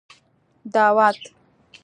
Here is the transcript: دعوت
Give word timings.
دعوت 0.73 1.19